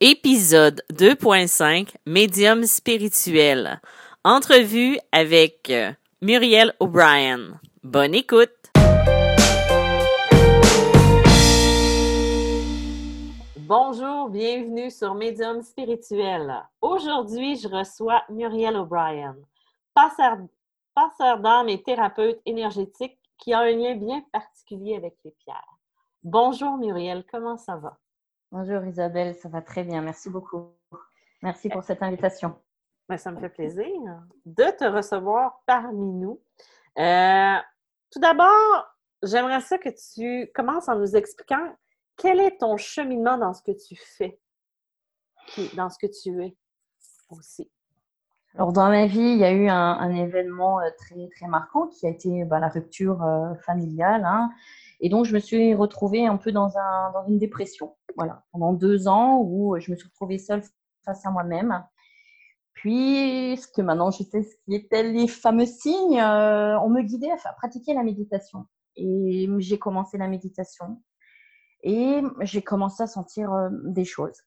[0.00, 3.80] Épisode 2.5 Médium spirituel.
[4.22, 5.90] Entrevue avec euh,
[6.22, 7.58] Muriel O'Brien.
[7.82, 8.70] Bonne écoute.
[13.56, 16.62] Bonjour, bienvenue sur Médium spirituel.
[16.80, 19.34] Aujourd'hui, je reçois Muriel O'Brien,
[19.94, 20.36] passeur,
[20.94, 25.76] passeur d'âme et thérapeute énergétique qui a un lien bien particulier avec les pierres.
[26.22, 27.98] Bonjour Muriel, comment ça va?
[28.50, 30.00] Bonjour Isabelle, ça va très bien.
[30.00, 30.72] Merci beaucoup.
[31.42, 32.58] Merci pour cette invitation.
[33.06, 33.86] Ben, ça me fait plaisir
[34.46, 36.40] de te recevoir parmi nous.
[36.98, 37.56] Euh,
[38.10, 38.86] tout d'abord,
[39.22, 41.76] j'aimerais ça que tu commences en nous expliquant
[42.16, 44.40] quel est ton cheminement dans ce que tu fais,
[45.74, 46.56] dans ce que tu es
[47.28, 47.70] aussi.
[48.54, 52.06] Alors, dans ma vie, il y a eu un, événement euh, très, très marquant qui
[52.06, 54.24] a été bah, la rupture euh, familiale.
[54.24, 54.50] Hein.
[55.00, 57.96] Et donc, je me suis retrouvée un peu dans, un, dans une dépression.
[58.16, 60.62] Voilà, pendant deux ans où je me suis retrouvée seule
[61.04, 61.84] face à moi-même.
[62.78, 67.02] Puis, ce que maintenant je sais ce qui étaient les fameux signes, euh, on me
[67.02, 68.66] guidait à, pratiquer la méditation.
[68.94, 71.02] Et j'ai commencé la méditation.
[71.82, 74.42] Et j'ai commencé à sentir euh, des choses,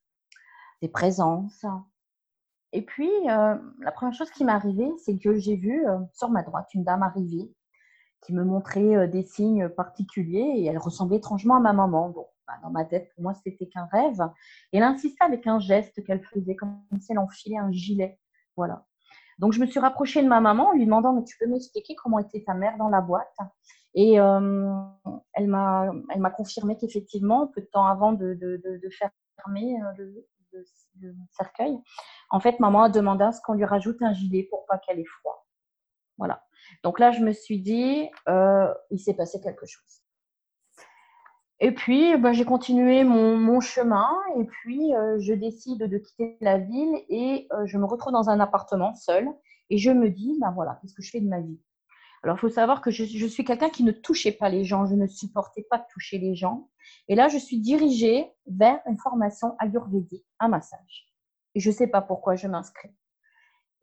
[0.82, 1.66] des présences.
[2.72, 6.42] Et puis, euh, la première chose qui m'est arrivée, c'est que j'ai vu sur ma
[6.42, 7.54] droite une dame arriver
[8.22, 12.10] qui me montrait euh, des signes particuliers et elle ressemblait étrangement à ma maman.
[12.10, 14.22] Bon, bah, dans ma tête, pour moi, c'était qu'un rêve.
[14.72, 18.20] Et elle insistait avec un geste qu'elle faisait, comme si elle enfilait un gilet.
[18.56, 18.86] Voilà.
[19.40, 21.96] Donc, je me suis rapprochée de ma maman en lui demandant Mais tu peux m'expliquer
[21.96, 23.36] comment était ta mère dans la boîte?
[23.94, 24.72] Et euh,
[25.34, 28.38] elle m'a confirmé qu'effectivement, peu de temps avant de,
[29.38, 30.28] fermer euh, le,
[31.00, 31.78] le, cercueil,
[32.30, 35.00] en fait, maman a demandé à ce qu'on lui rajoute un gilet pour pas qu'elle
[35.00, 35.46] ait froid.
[36.22, 36.44] Voilà.
[36.84, 40.04] Donc là, je me suis dit, euh, il s'est passé quelque chose.
[41.60, 46.60] Et puis, ben, j'ai continué mon, chemin et puis euh, je décide de quitter la
[46.60, 49.28] ville et euh, je me retrouve dans un appartement seul
[49.72, 51.60] et je me dis, ben voilà, qu'est-ce que je fais de ma vie?
[52.22, 54.86] Alors, il faut savoir que je, je suis quelqu'un qui ne touchait pas les gens,
[54.86, 56.70] je ne supportais pas de toucher les gens.
[57.08, 61.08] Et là, je suis dirigée vers une formation ayurvédique, un massage.
[61.56, 62.92] Et je ne sais pas pourquoi je m'inscris.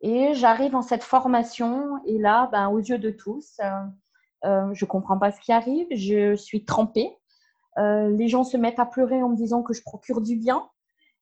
[0.00, 3.68] Et j'arrive en cette formation et là, ben, aux yeux de tous, euh,
[4.44, 7.16] euh, je ne comprends pas ce qui arrive, je suis trempée.
[7.78, 10.68] Euh, les gens se mettent à pleurer en me disant que je procure du bien.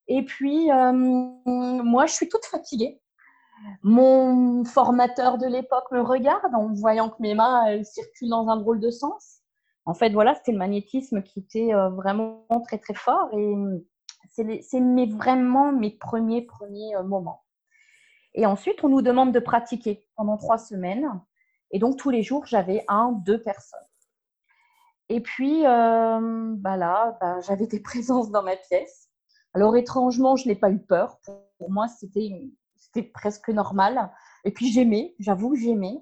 [0.08, 3.00] Et puis, moi, je suis toute fatiguée.
[3.82, 8.78] Mon formateur de l'époque me regarde en voyant que mes mains circulent dans un drôle
[8.78, 9.40] de sens.
[9.84, 13.30] En fait, voilà, c'était le magnétisme qui était vraiment très, très fort.
[13.32, 13.56] Et
[14.28, 17.45] c'est vraiment mes premiers, premiers moments.
[18.36, 21.10] Et ensuite, on nous demande de pratiquer pendant trois semaines.
[21.72, 23.80] Et donc, tous les jours, j'avais un, deux personnes.
[25.08, 29.08] Et puis, euh, bah bah, j'avais des présences dans ma pièce.
[29.54, 31.18] Alors, étrangement, je n'ai pas eu peur.
[31.58, 32.30] Pour moi, c'était
[33.14, 34.12] presque normal.
[34.44, 35.98] Et puis, j'aimais, j'avoue que j'aimais.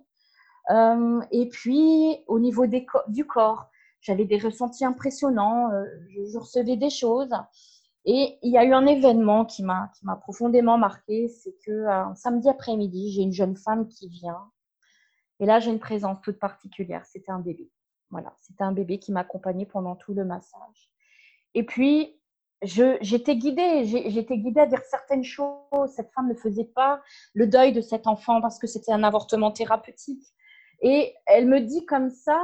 [0.71, 3.69] Euh, et puis, au niveau du corps,
[4.00, 5.71] j'avais des ressentis impressionnants.
[5.71, 7.33] Euh, je, recevais des choses.
[8.07, 12.49] Et il y a eu un événement qui m'a profondément marqué, c'est que un samedi
[12.49, 14.51] après-midi, j'ai une jeune femme qui vient.
[15.41, 17.05] Et là, j'ai une présence toute particulière.
[17.07, 17.71] C'était un bébé.
[18.11, 20.91] Voilà, c'était un bébé qui m'accompagnait pendant tout le massage.
[21.55, 22.21] Et puis,
[22.63, 25.91] j'étais guidée, j'étais guidée à dire certaines choses.
[25.95, 29.51] Cette femme ne faisait pas le deuil de cet enfant parce que c'était un avortement
[29.51, 30.27] thérapeutique.
[30.83, 32.39] Et elle me dit comme ça,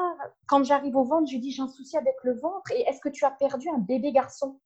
[0.46, 2.72] quand j'arrive au ventre, je lui dis, j'ai un souci avec le ventre.
[2.72, 4.58] Et est-ce que tu as perdu un bébé garçon?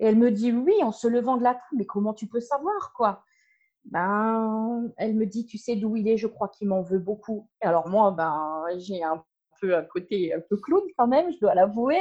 [0.00, 2.40] Et elle me dit oui en se levant de la table, mais comment tu peux
[2.40, 3.22] savoir quoi?
[3.84, 7.48] Ben, elle me dit tu sais d'où il est, je crois qu'il m'en veut beaucoup.
[7.60, 9.22] Alors moi, ben, j'ai un
[9.60, 12.00] peu un côté un peu clown quand même, je dois l'avouer.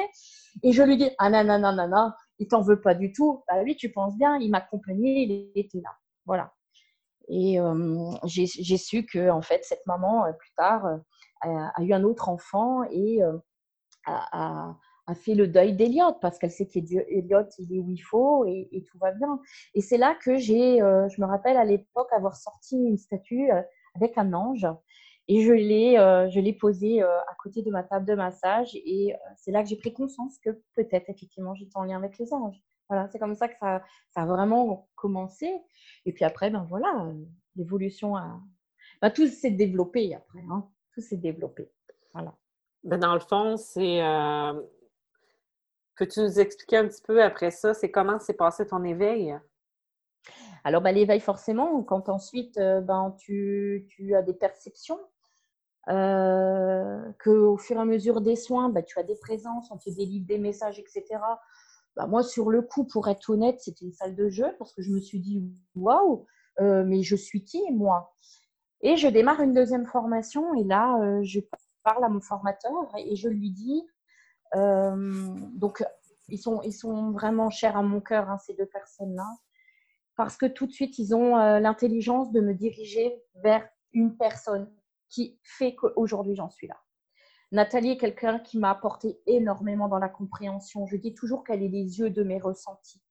[0.64, 3.12] Et je lui dis ah non non non non non, il t'en veut pas du
[3.12, 3.44] tout.
[3.50, 5.92] Bah oui, tu penses bien, il m'accompagnait, il était là.
[6.26, 6.54] Voilà.
[7.28, 10.98] Et euh, j'ai su que en fait cette maman euh, plus tard euh,
[11.42, 13.22] a, eu un autre enfant et
[14.06, 14.76] a
[15.16, 18.98] fait le deuil d'Eliott parce qu'elle sait qu'Eliott, il est où il faut et, tout
[18.98, 19.40] va bien.
[19.74, 23.52] Et c'est là que j'ai, euh, je me rappelle à l'époque avoir sorti une statue
[23.52, 23.62] euh,
[23.96, 24.68] avec un ange
[25.28, 29.14] et je l'ai, euh, je l'ai posée à côté de ma table de massage et
[29.38, 32.60] c'est là que j'ai pris conscience que peut-être effectivement j'étais en lien avec les anges.
[32.90, 35.48] Voilà, c'est comme ça que ça, ça a vraiment commencé.
[36.08, 37.12] Et puis après, ben voilà,
[37.56, 38.42] l'évolution a,
[39.02, 40.68] ben, tout s'est développé après, hein.
[40.94, 41.72] tout s'est développé.
[42.14, 42.34] Voilà.
[42.84, 44.02] Ben dans le fond, c'est
[46.00, 49.38] Peux-tu nous expliquer un petit peu après ça, c'est comment s'est passé ton éveil?
[50.64, 55.02] Alors, ben, l'éveil, forcément, quand ensuite euh, ben, tu, tu, as des perceptions,
[55.90, 59.90] euh, qu'au fur et à mesure des soins, ben, tu as des présences, on te
[59.90, 61.04] délivre des messages, etc.
[61.98, 64.82] bah, moi, sur le coup, pour être honnête, c'était une salle de jeu parce que
[64.82, 65.44] je me suis dit,
[65.76, 66.26] waouh,
[66.62, 68.16] euh, mais je suis qui, moi?
[68.80, 71.42] Et je démarre une deuxième formation et là, je
[71.84, 73.84] parle à mon formateur et je lui dis,
[74.56, 75.84] donc,
[76.28, 79.28] ils sont, ils sont vraiment chers à mon cœur, hein, ces deux personnes-là,
[80.16, 84.72] parce que tout de suite, ils ont l'intelligence de me diriger vers une personne
[85.10, 86.78] qui fait qu'aujourd'hui, j'en suis là.
[87.52, 90.86] Nathalie est quelqu'un qui m'a apporté énormément dans la compréhension.
[90.86, 93.02] Je dis toujours qu'elle est les yeux de mes ressentis.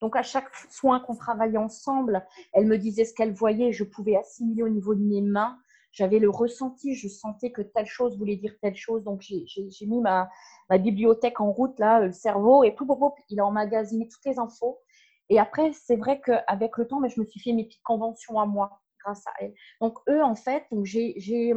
[0.00, 3.72] Donc, à chaque soin qu'on travaillait ensemble, elle me disait ce qu'elle voyait.
[3.72, 5.56] Je pouvais assimiler au niveau de mes mains.
[5.94, 6.94] J'avais le ressenti.
[6.94, 9.02] Je sentais que telle chose voulait dire telle chose.
[9.04, 10.28] Donc, j'ai mis ma,
[10.70, 12.86] bibliothèque en route, là, le cerveau, et tout,
[13.30, 14.80] il a emmagasiné toutes les infos.
[15.30, 18.38] Et après, c'est vrai qu'avec le temps, mais je me suis fait mes petites conventions
[18.38, 19.54] à moi grâce à elle.
[19.80, 21.54] Donc, eux, en fait, j'ai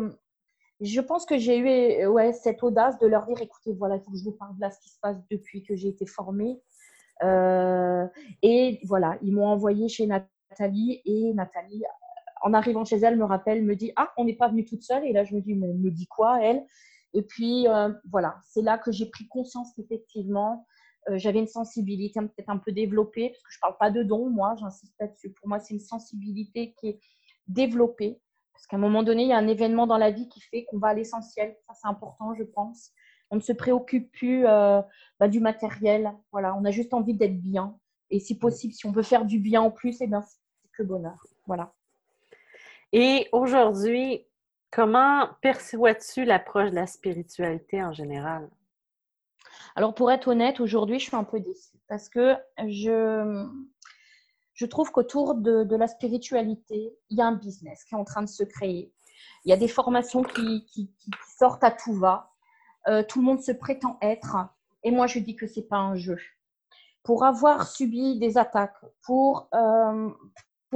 [0.79, 1.67] je pense que j'ai eu
[2.03, 4.55] euh, ouais, cette audace de leur dire écoutez, voilà, il faut que je vous parle
[4.55, 6.61] de là ce qui se passe depuis que j'ai été formée.
[7.23, 8.05] Euh,
[8.43, 11.83] et voilà, ils m'ont envoyé chez Nathalie et Nathalie,
[12.41, 15.05] en arrivant chez elle, me rappelle, me dit Ah, on n'est pas venu toute seule.
[15.05, 16.65] Et là, je me dis Mais me dit quoi, elle?
[17.13, 20.65] Et puis, euh, voilà, c'est là que j'ai pris conscience qu'effectivement,
[21.13, 24.29] j'avais une sensibilité peut-être un peu développée, parce que je ne parle pas de don,
[24.29, 25.31] moi, j'insiste là-dessus.
[25.31, 26.99] Pour moi, c'est une sensibilité qui est
[27.47, 28.19] développée
[28.57, 30.65] parce qu'à un moment donné, il y a un événement dans la vie qui fait
[30.65, 31.55] qu'on va à l'essentiel.
[31.67, 32.89] Ça, c'est important, je pense.
[33.29, 34.81] On ne se préoccupe plus euh,
[35.19, 36.11] bah, du matériel.
[36.31, 37.77] Voilà, on a juste envie d'être bien.
[38.09, 40.39] Et si possible, si on veut faire du bien en plus, eh bien, c'est
[40.75, 41.23] que bonheur.
[41.45, 41.71] Voilà.
[42.93, 44.25] Et aujourd'hui,
[44.71, 48.49] comment perçois-tu l'approche de la spiritualité en général?
[49.75, 52.35] Alors, pour être honnête, aujourd'hui, je suis un peu déçue parce que
[52.65, 53.45] je,
[54.53, 58.23] je trouve qu'autour de, la spiritualité, il y a un business qui est en train
[58.23, 58.91] de se créer.
[59.45, 60.91] Il y a des formations qui,
[61.37, 62.31] sortent à tout va.
[62.87, 64.35] Euh, tout le monde se prétend être.
[64.83, 66.17] Et moi, je dis que ce n'est pas un jeu.
[67.03, 70.09] Pour avoir subi des attaques, pour, euh,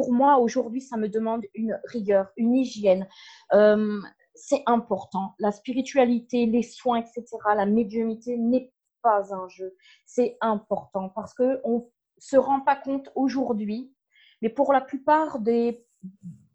[0.02, 3.08] pour moi, aujourd'hui, ça me demande une rigueur, une hygiène.
[3.54, 4.02] Euh,
[4.34, 5.36] c'est important.
[5.38, 7.24] La spiritualité, les soins, etc.,
[7.56, 9.76] la médiumité n'est pas un jeu.
[10.08, 13.94] C'est important parce qu'on se rend pas compte aujourd'hui,
[14.42, 15.86] mais pour la plupart des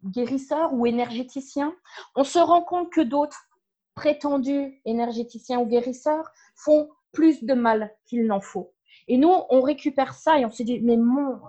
[0.03, 1.73] guérisseurs ou énergéticiens,
[2.15, 3.47] on se rend compte que d'autres
[3.95, 8.73] prétendus énergéticiens ou guérisseurs font plus de mal qu'il n'en faut.
[9.07, 11.39] Et nous, on récupère ça et on se dit, mais, mon,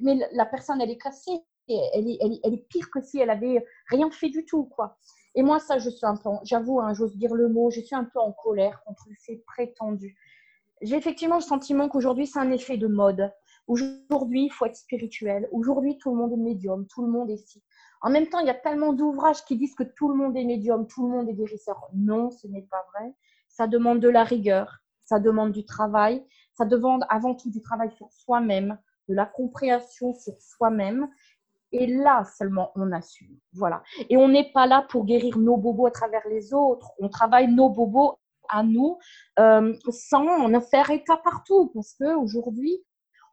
[0.00, 3.64] mais la personne, elle est cassée, elle est, elle, est, pire que si elle avait
[3.88, 4.98] rien fait du tout, quoi.
[5.34, 7.94] Et moi, ça, je suis un peu, j'avoue, hein, j'ose dire le mot, je suis
[7.94, 10.16] un peu en colère contre ces prétendus.
[10.82, 13.32] J'ai effectivement le sentiment qu'aujourd'hui, c'est un effet de mode.
[13.66, 15.48] Aujourd'hui, il faut être spirituel.
[15.52, 17.62] Aujourd'hui, tout le monde est médium, tout le monde est si.
[18.02, 20.44] En même temps, il y a tellement d'ouvrages qui disent que tout le monde est
[20.44, 21.88] médium, tout le monde est guérisseur.
[21.94, 23.12] Non, ce n'est pas vrai.
[23.48, 26.24] Ça demande de la rigueur, ça demande du travail,
[26.56, 31.08] ça demande avant tout du travail sur soi-même, de la compréhension sur soi-même.
[31.72, 33.36] Et là seulement, on assume.
[33.52, 33.82] Voilà.
[34.08, 36.92] Et on n'est pas là pour guérir nos bobos à travers les autres.
[36.98, 38.18] On travaille nos bobos
[38.48, 38.98] à nous
[39.38, 41.70] euh, sans en faire état partout.
[41.74, 42.82] Parce qu'aujourd'hui,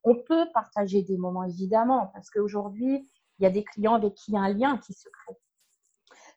[0.04, 3.08] on peut partager des moments, évidemment, parce qu'aujourd'hui,
[3.40, 5.38] il y a des clients avec qui il y a un lien qui se crée.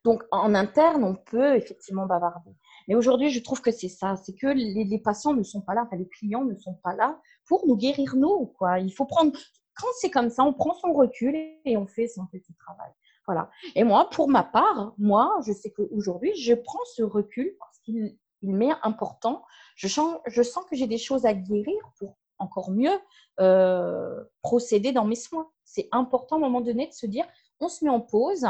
[0.04, 2.52] Donc, en interne, on peut effectivement bavarder.
[2.88, 5.84] Mais aujourd'hui, je trouve que c'est ça, c'est que les, patients ne sont pas là,
[5.86, 8.46] enfin, les clients ne sont pas là pour nous guérir, nous.
[8.58, 8.78] Quoi.
[8.80, 9.32] Il faut prendre,
[9.74, 11.34] quand c'est comme ça, on prend son recul
[11.64, 12.90] et on fait son petit travail.
[13.26, 13.50] Voilà.
[13.74, 18.16] Et moi, pour ma part, moi, je sais qu'aujourd'hui, je prends ce recul parce qu'il
[18.42, 19.44] m'est important.
[19.74, 20.20] Je sens,
[20.70, 22.98] que j'ai des choses à guérir pour encore mieux
[23.40, 25.50] euh, procéder dans mes soins.
[25.64, 27.26] C'est important à un moment donné de se dire,
[27.58, 28.46] on se met en pause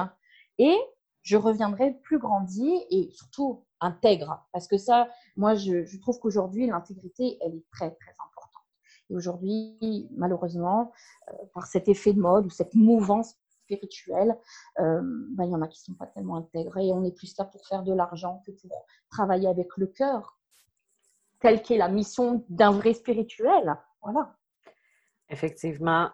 [0.58, 0.76] et
[1.22, 4.46] je reviendrai plus grandi et surtout intègre.
[4.52, 8.64] Parce que ça, moi, je, trouve qu'aujourd'hui, l'intégrité, elle est très, très importante.
[9.10, 10.92] Et aujourd'hui, malheureusement,
[11.28, 14.36] euh, par cet effet de mode ou cette mouvance spirituelle,
[14.78, 16.92] ben, il y en a qui ne sont pas tellement intégrés.
[16.92, 20.36] On est plus là pour faire de l'argent que pour travailler avec le cœur
[21.40, 23.76] telle qu'est la mission d'un vrai spirituel.
[24.02, 24.34] Voilà.
[25.28, 26.10] Effectivement.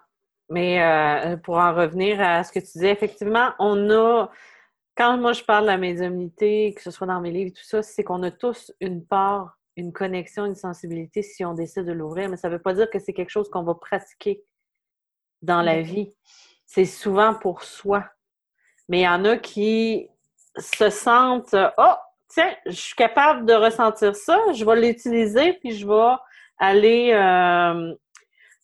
[0.51, 4.31] Mais euh, pour en revenir à ce que tu disais, effectivement, on a,
[4.97, 7.83] quand moi je parle de la médiumnité, que ce soit dans mes livres, tout ça,
[7.83, 12.29] c'est qu'on a tous une part, une connexion, une sensibilité si on décide de l'ouvrir,
[12.29, 14.45] mais ça ne veut pas dire que c'est quelque chose qu'on va pratiquer
[15.41, 16.15] dans la vie.
[16.67, 18.05] C'est souvent pour soi.
[18.89, 20.09] Mais il y en a qui
[20.59, 21.95] se sentent, oh,
[22.29, 26.17] tiens, je suis capable de ressentir ça, je vais l'utiliser, puis je vais
[26.59, 27.95] aller, euh,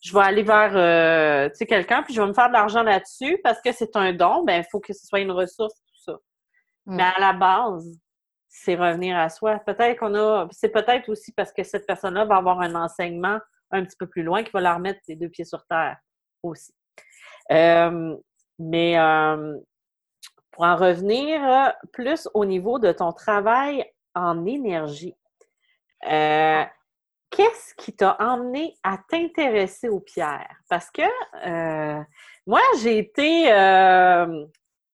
[0.01, 3.59] je vais aller vers euh, quelqu'un, puis je vais me faire de l'argent là-dessus parce
[3.61, 5.75] que c'est un don, ben il faut que ce soit une ressource.
[6.89, 6.95] Mm.
[6.95, 7.87] Mais à la base,
[8.47, 9.59] c'est revenir à soi.
[9.59, 13.39] Peut-être qu'on a, c'est peut-être aussi parce que cette personne-là va avoir un enseignement
[13.71, 15.97] un petit peu plus loin qui va leur mettre ses deux pieds sur terre
[16.41, 16.73] aussi.
[17.51, 18.17] Euh,
[18.57, 18.95] mais
[20.51, 25.15] pour en revenir plus au niveau de ton travail en énergie,
[26.01, 30.57] qu'est-ce qui t'a emmené à t'intéresser aux pierres?
[30.67, 31.03] Parce que
[32.47, 33.51] moi, j'ai été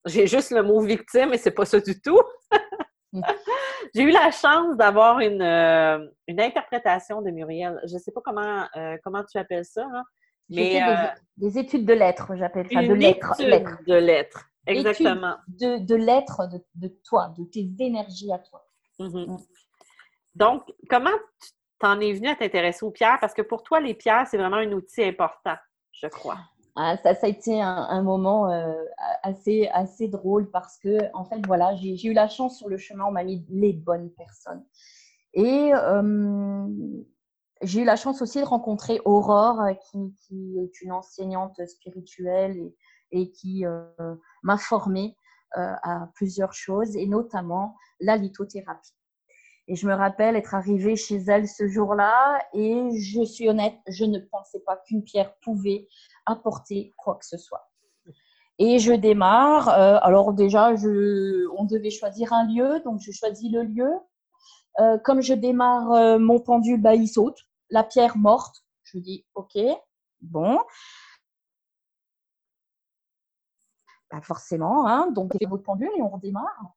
[0.05, 2.21] j'ai juste le mot victime et c'est pas ça du tout.
[3.93, 7.79] j'ai eu la chance d'avoir une, euh, une, interprétation de Muriel.
[7.87, 10.03] Je ne sais pas comment, euh, comment tu appelles ça, hein,
[10.49, 11.07] mais euh,
[11.37, 13.33] des, études de lettres, j'appelle ça, de lettres.
[13.87, 15.35] De lettres, exactement.
[15.47, 18.65] de, de lettres de, de, toi, de tes énergies à toi.
[18.99, 19.31] Mm-hmm.
[19.31, 19.37] Mm.
[20.35, 23.17] Donc, comment tu t'en es venu à t'intéresser aux pierres?
[23.19, 25.55] Parce que pour toi, les pierres, c'est vraiment un outil important,
[25.91, 26.37] je crois.
[26.77, 28.73] Ah, ça, a été un, moment euh,
[29.23, 33.05] assez, assez drôle parce que, en fait, voilà, j'ai eu la chance sur le chemin,
[33.05, 34.61] on m'a mis les bonnes personnes.
[35.33, 36.67] Et euh,
[37.61, 39.73] j'ai eu la chance aussi de rencontrer Aurore, euh,
[40.27, 42.73] qui, est une enseignante spirituelle
[43.11, 43.63] et, qui
[44.43, 45.15] m'a formée
[45.53, 48.91] à plusieurs choses, et notamment la lithothérapie.
[49.67, 54.05] Et je me rappelle être arrivée chez elle ce jour-là et je suis honnête, je
[54.05, 55.87] ne pensais pas qu'une pierre pouvait
[56.25, 57.69] apporter quoi que ce soit.
[58.57, 59.69] Et je démarre.
[59.69, 63.91] Euh, alors déjà, je, on devait choisir un lieu, donc je choisis le lieu.
[64.79, 67.39] Euh, comme je démarre euh, mon pendule, bah, il saute.
[67.69, 68.63] La pierre morte.
[68.83, 69.57] Je dis OK,
[70.21, 70.59] bon.
[74.11, 76.75] Bah, forcément, hein, donc fait votre pendule et on redémarre.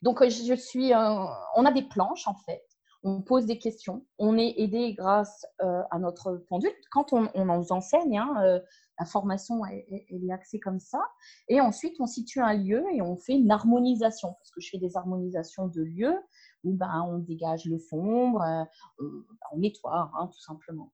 [0.00, 2.64] Donc, je suis, on a des planches en fait.
[3.04, 4.06] On pose des questions.
[4.18, 6.70] On est aidé grâce euh, à notre pendule.
[6.90, 8.60] Quand on, nous enseigne, hein, euh,
[8.98, 11.00] la formation elle, est axée comme ça.
[11.48, 14.34] Et ensuite, on situe un lieu et on fait une harmonisation.
[14.38, 16.16] Parce que je fais des harmonisations de lieux
[16.62, 18.66] où ben, on dégage le sombre,
[19.00, 20.92] on, nettoie, hein, tout simplement.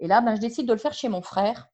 [0.00, 1.68] Et là, ben, je décide de le faire chez mon frère.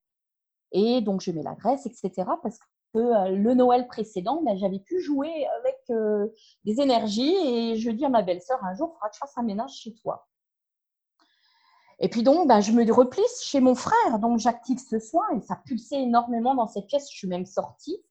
[0.72, 2.30] Et donc, je mets la graisse, etc.
[2.42, 2.58] Parce
[2.92, 6.28] que euh, le Noël précédent, ben, j'avais pu jouer avec euh,
[6.64, 9.72] des énergies et je dis à ma belle-sœur un jour, il faudra que un ménage
[9.72, 10.26] chez toi.
[11.98, 15.40] Et puis donc, ben, je me replisse chez mon frère, donc j'active ce soin et
[15.40, 17.10] ça pulsait énormément dans cette pièce.
[17.10, 18.02] Je suis même sortie.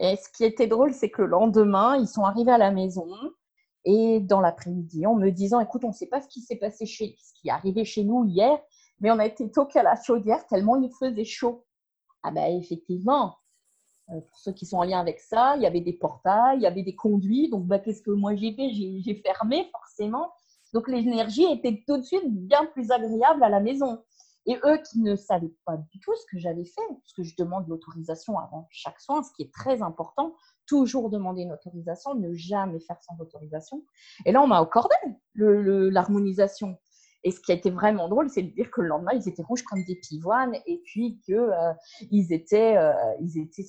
[0.00, 3.08] Et ce qui était drôle, c'est que le lendemain, ils sont arrivés à la maison
[3.84, 6.86] et dans l'après-midi, en me disant, écoute, on ne sait pas ce qui s'est passé
[6.86, 8.58] chez, ce qui est arrivé chez nous hier,
[9.00, 11.64] mais on a été toqués à la chaudière tellement il faisait chaud.
[12.22, 13.36] Ah ben effectivement,
[14.08, 16.66] pour ceux qui sont en lien avec ça, il y avait des portails, il y
[16.66, 17.50] avait des conduits.
[17.50, 18.70] Donc, bah, qu'est-ce que moi j'ai fait?
[18.70, 20.32] J'ai fermé forcément.
[20.72, 24.02] Donc, l'énergie était tout de suite bien plus agréable à la maison.
[24.46, 27.34] Et eux qui ne savaient pas du tout ce que j'avais fait, parce que je
[27.36, 30.34] demande l'autorisation avant chaque soin, ce qui est très important,
[30.66, 33.84] toujours demander une autorisation, ne jamais faire sans autorisation.
[34.24, 34.94] Et là, on m'a accordé
[35.34, 36.78] l'harmonisation.
[37.24, 39.42] Et ce qui a été vraiment drôle, c'est de dire que le lendemain, ils étaient
[39.42, 41.72] rouges comme des pivoines et puis qu'ils euh,
[42.30, 43.64] étaient, euh, ils étaient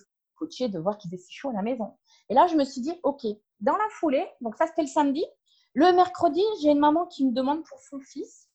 [0.45, 1.97] de voir qu'il faisait si chaud à la maison.
[2.29, 3.25] Et là, je me suis dit, OK,
[3.59, 5.25] dans la foulée, donc ça c'était le samedi.
[5.73, 8.49] Le mercredi, j'ai une maman qui me demande pour son fils,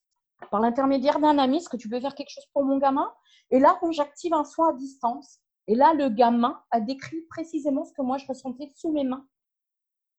[0.50, 3.12] par l'intermédiaire d'un ami, est-ce que tu peux faire quelque chose pour mon gamin?
[3.50, 5.38] Et là, j'active un soin à distance.
[5.66, 9.26] Et là, le gamin a décrit précisément ce que moi je ressentais sous mes mains,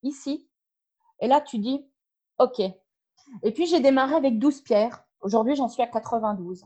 [0.02, 0.50] ici.
[1.20, 1.86] Et là, tu dis,
[2.40, 2.60] OK.
[3.44, 5.04] Et puis, j'ai démarré avec 12 pierres.
[5.22, 6.66] Aujourd'hui, j'en suis à 92.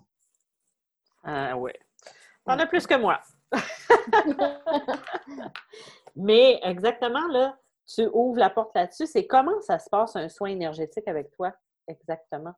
[1.24, 1.77] Ah ouais.
[2.46, 3.20] T'en as plus que moi.
[6.15, 9.08] Mais exactement, là, tu ouvres la porte là-dessus.
[9.08, 11.53] C'est comment ça se passe un soin énergétique avec toi,
[11.88, 12.53] exactement?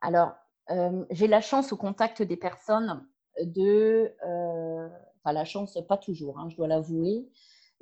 [0.00, 0.32] Alors,
[0.70, 3.06] euh, j'ai la chance au contact des personnes
[3.42, 4.14] de.
[4.26, 4.88] Euh,
[5.22, 7.28] enfin, la chance, pas toujours, hein, je dois l'avouer.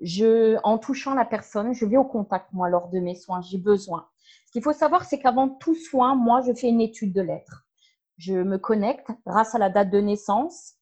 [0.01, 3.41] Je, en touchant la personne, je vais au contact, moi, lors de mes soins.
[3.41, 4.09] J'ai besoin.
[4.47, 7.67] Ce qu'il faut savoir, c'est qu'avant tout soin, moi, je fais une étude de l'être.
[8.19, 10.75] Je me connecte grâce à la date de naissance,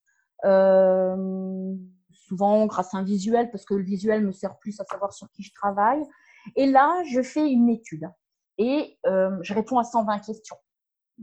[2.13, 5.31] souvent grâce à un visuel, parce que le visuel me sert plus à savoir sur
[5.33, 6.03] qui je travaille.
[6.57, 8.09] Et là, je fais une étude
[8.59, 10.57] et euh, je réponds à 120 questions.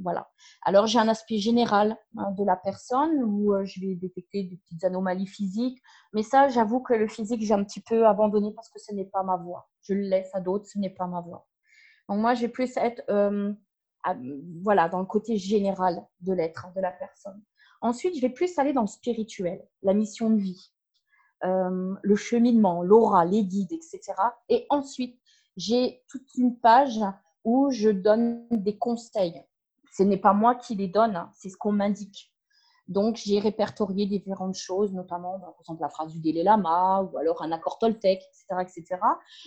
[0.01, 0.29] Voilà.
[0.63, 4.57] Alors, j'ai un aspect général hein, de la personne où euh, je vais détecter des
[4.57, 5.81] petites anomalies physiques.
[6.13, 9.05] Mais ça, j'avoue que le physique, j'ai un petit peu abandonné parce que ce n'est
[9.05, 9.69] pas ma voix.
[9.81, 11.45] Je le laisse à d'autres, ce n'est pas ma voix.
[12.07, 13.03] Donc, moi, j'ai plus être
[14.63, 17.41] voilà, dans le côté général de l'être, de la personne.
[17.81, 20.71] Ensuite, je vais plus aller dans le spirituel, la mission de vie,
[21.43, 24.13] euh, le cheminement, l'aura, les guides, etc.
[24.49, 25.19] Et ensuite,
[25.57, 26.99] j'ai toute une page
[27.43, 29.41] où je donne des conseils.
[29.91, 32.31] Ce n'est pas moi qui les donne, hein, c'est ce qu'on m'indique.
[32.87, 37.17] Donc, j'ai répertorié différentes choses, notamment bah, par exemple la phrase du Dalai Lama ou
[37.17, 38.61] alors un accord Toltec, etc.
[38.61, 39.01] etc.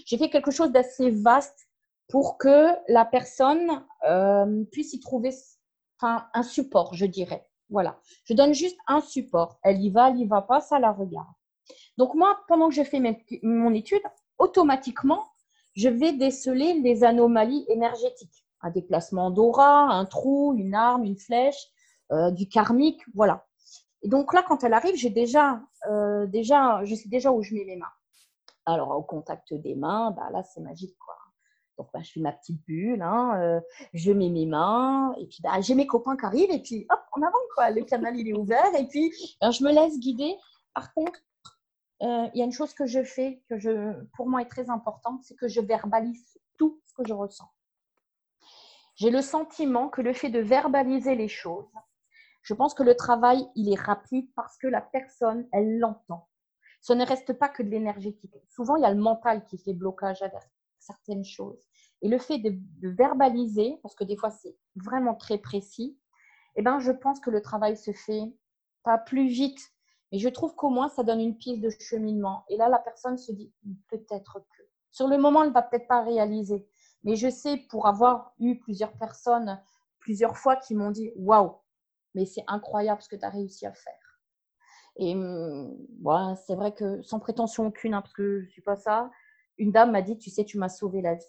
[0.07, 1.69] J'ai fait quelque chose d'assez vaste
[2.09, 5.31] pour que la personne euh, puisse y trouver
[6.03, 7.47] un support, je dirais.
[7.71, 7.99] Voilà.
[8.25, 9.59] Je donne juste un support.
[9.63, 11.27] Elle y va, elle y va pas, ça la regarde.
[11.97, 13.01] Donc moi, pendant que je fais
[13.43, 14.03] mon étude,
[14.39, 15.25] automatiquement,
[15.75, 18.45] je vais déceler les anomalies énergétiques.
[18.61, 21.69] Un déplacement d'aura, un trou, une arme, une flèche,
[22.13, 23.47] euh, du karmique, voilà.
[24.03, 27.55] Et donc là, quand elle arrive, j'ai déjà, euh, déjà, je sais déjà où je
[27.55, 27.93] mets mes mains.
[28.67, 31.17] Alors, au contact des mains, bah, là, c'est magique, quoi.
[31.79, 33.61] Donc, bah, je fais ma petite bulle, hein, euh,
[33.93, 37.01] je mets mes mains, et puis bah, j'ai mes copains qui arrivent, et puis hop,
[37.13, 37.71] en avant, quoi.
[37.71, 39.13] Le canal, il est ouvert, et puis
[39.43, 40.37] je me laisse guider.
[40.75, 41.21] Par contre,
[42.03, 44.69] euh, il y a une chose que je fais, que je, pour moi est très
[44.71, 47.49] importante, c'est que je verbalise tout ce que je ressens.
[48.97, 51.73] J'ai le sentiment que le fait de verbaliser les choses,
[52.43, 56.29] je pense que le travail, il est rapide parce que la personne, elle l'entend.
[56.83, 58.35] Ce ne reste pas que de l'énergétique.
[58.51, 60.43] Souvent, il y a le mental qui fait blocage avec
[60.85, 61.67] certaines choses.
[62.03, 65.99] Et le fait de, verbaliser, parce que des fois, c'est vraiment très précis,
[66.57, 68.23] eh ben, je pense que le travail se fait
[68.83, 69.61] pas plus vite,
[70.13, 72.45] mais je trouve qu'au moins, ça donne une piste de cheminement.
[72.49, 73.53] Et là, la personne se dit
[73.89, 74.63] peut-être que.
[74.91, 76.69] Sur le moment, elle ne va peut-être pas réaliser.
[77.03, 79.61] Mais je sais, pour avoir eu plusieurs personnes,
[79.99, 81.57] plusieurs fois, qui m'ont dit waouh,
[82.15, 84.21] mais c'est incroyable ce que tu as réussi à faire.
[84.97, 85.15] Et
[86.01, 88.77] voilà, hum, c'est vrai que sans prétention aucune, hein, parce que je ne suis pas
[88.77, 89.11] ça,
[89.59, 91.25] une dame m'a dit, tu sais, tu m'as sauvé la vie.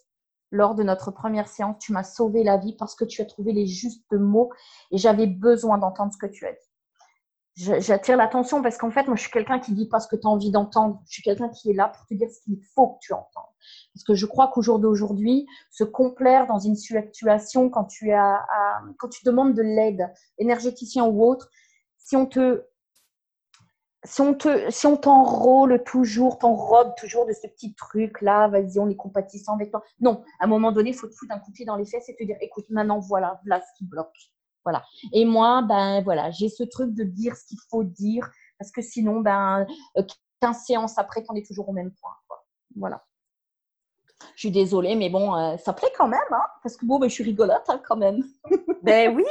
[0.52, 3.52] Lors de notre première séance, tu m'as sauvé la vie parce que tu as trouvé
[3.52, 4.52] les justes mots
[4.92, 6.76] et j'avais besoin d'entendre ce que tu as dit
[7.56, 10.28] j'attire l'attention parce qu'en fait, moi, je suis quelqu'un qui dit pas ce que tu
[10.28, 11.02] as envie d'entendre.
[11.08, 13.44] Je suis quelqu'un qui est là pour te dire ce qu'il faut que tu entendes.
[13.94, 18.46] Parce que je crois qu'au jour d'aujourd'hui, se complaire dans une situation quand tu, as,
[19.00, 21.50] quand tu demandes de l'aide, énergéticien ou autre,
[21.98, 22.66] si on te
[24.06, 28.80] si on te, si on t'enrôle toujours, t'enrobe toujours de ce petit truc là, vas-y,
[28.80, 29.84] on est compatissant avec toi.
[30.00, 31.86] Non, à un moment donné, il faut te foutre un coup de pied dans les
[31.86, 34.16] fesses et te dire, écoute, maintenant voilà, voilà ce qui bloque.
[34.64, 34.84] Voilà.
[35.14, 38.82] Et moi, ben voilà, j'ai ce truc de dire ce qu'il faut dire parce que
[38.82, 40.08] sinon, ben 15
[40.56, 42.14] euh, séances après, on est toujours au même point.
[42.76, 43.04] Voilà.
[44.36, 47.10] Je suis désolée, mais bon, euh, ça plaît quand même, hein, parce que bon, ben,
[47.10, 48.24] je suis rigolote hein, quand même.
[48.82, 49.26] ben oui,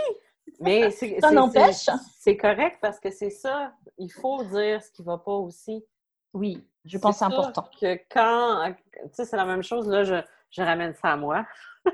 [0.64, 1.88] mais ça n'empêche.
[2.18, 3.72] C'est correct parce que c'est ça.
[3.98, 5.84] Il faut dire ce qui ne va pas aussi.
[6.32, 7.68] Oui, je pense c'est important.
[7.80, 10.16] Que quand, tu sais, c'est la même chose, là, je,
[10.50, 11.46] je ramène ça à moi.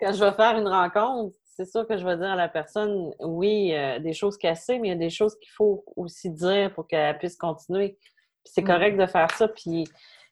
[0.00, 3.12] quand je vais faire une rencontre, c'est sûr que je vais dire à la personne,
[3.20, 6.72] oui, euh, des choses cassées, mais il y a des choses qu'il faut aussi dire
[6.74, 7.96] pour qu'elle puisse continuer.
[8.44, 8.66] c'est mm.
[8.66, 9.48] correct de faire ça.
[9.48, 9.84] Puis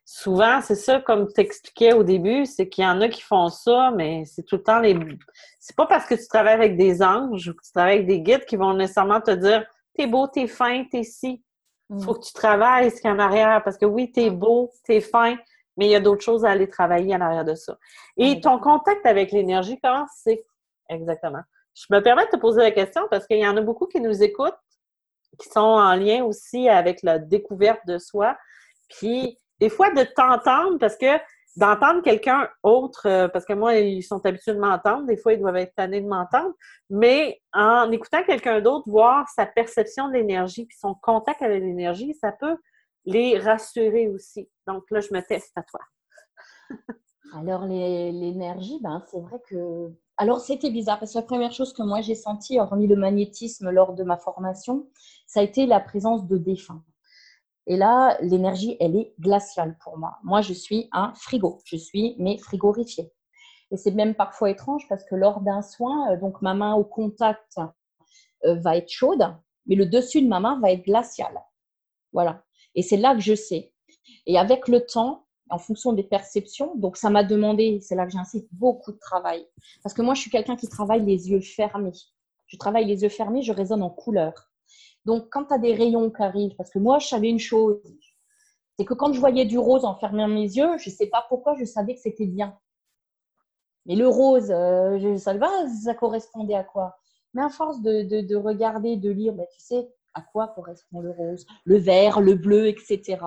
[0.04, 3.48] souvent, c'est ça, comme tu expliquais au début, c'est qu'il y en a qui font
[3.48, 4.96] ça, mais c'est tout le temps les.
[5.58, 8.20] C'est pas parce que tu travailles avec des anges ou que tu travailles avec des
[8.20, 11.42] guides qui vont nécessairement te dire T'es beau, t'es fin, t'es si.
[11.90, 12.00] Il mm.
[12.00, 14.38] faut que tu travailles ce qu'il y a en arrière parce que oui, t'es mm.
[14.38, 15.36] beau, t'es fin,
[15.76, 17.78] mais il y a d'autres choses à aller travailler en arrière de ça.
[18.16, 20.44] Et ton contact avec l'énergie, comment c'est?
[20.88, 21.42] Exactement.
[21.74, 24.00] Je me permets de te poser la question parce qu'il y en a beaucoup qui
[24.00, 24.58] nous écoutent,
[25.38, 28.36] qui sont en lien aussi avec la découverte de soi.
[28.88, 31.20] Puis, des fois, de t'entendre, parce que
[31.54, 35.38] d'entendre quelqu'un autre, euh, parce que moi, ils sont habitués de m'entendre, des fois, ils
[35.38, 36.52] doivent être tannés de m'entendre,
[36.90, 42.12] mais en écoutant quelqu'un d'autre, voir sa perception de l'énergie, puis son contact avec l'énergie,
[42.14, 42.56] ça peut
[43.04, 44.50] les rassurer aussi.
[44.66, 45.80] Donc là, je me teste à toi.
[47.38, 51.82] Alors, l'énergie, ben, c'est vrai que alors, c'était bizarre parce que la première chose que
[51.82, 54.86] moi j'ai sentie, hormis le magnétisme lors de ma formation,
[55.26, 56.82] ça a été la présence de défunts.
[57.66, 60.18] Et là, l'énergie, elle est glaciale pour moi.
[60.24, 61.60] Moi, je suis un frigo.
[61.64, 63.12] Je suis mais frigorifiée.
[63.70, 66.84] Et c'est même parfois étrange parce que lors d'un soin, euh, donc ma main au
[66.84, 67.58] contact
[68.44, 69.34] euh, va être chaude,
[69.66, 71.32] mais le dessus de ma main va être glacial.
[72.12, 72.44] Voilà.
[72.74, 73.72] Et c'est là que je sais.
[74.26, 76.74] Et avec le temps, en fonction des perceptions.
[76.76, 79.46] Donc, ça m'a demandé, c'est là que j'insiste, beaucoup de travail.
[79.82, 81.92] Parce que moi, je suis quelqu'un qui travaille les yeux fermés.
[82.46, 84.51] Je travaille les yeux fermés, je résonne en couleur.
[85.04, 87.80] Donc, quand tu as des rayons qui arrivent, parce que moi, je savais une chose,
[88.78, 91.24] c'est que quand je voyais du rose en fermant mes yeux, je ne sais pas
[91.28, 92.56] pourquoi, je savais que c'était bien.
[93.86, 96.96] Mais le rose, euh, je pas ça correspondait à quoi.
[97.34, 101.46] Mais à force de, regarder, de lire, ben, tu sais à quoi correspond le rose,
[101.64, 103.18] le vert, le bleu, etc.